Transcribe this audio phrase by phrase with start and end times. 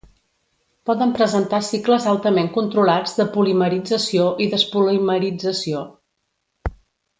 [0.89, 5.87] Poden presentar cicles altament controlats de polimerització i despolimerització.